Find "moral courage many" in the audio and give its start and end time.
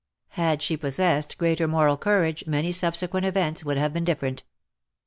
1.67-2.71